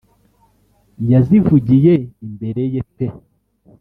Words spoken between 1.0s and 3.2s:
yazivugiye imbere ye pe